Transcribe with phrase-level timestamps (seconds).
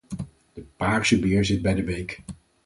[0.53, 2.23] De paarse beer zit bij de beek.